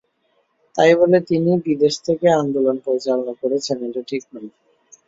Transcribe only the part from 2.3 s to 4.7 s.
আন্দোলন পরিচালনা করেছেন, এটা ঠিক নয়।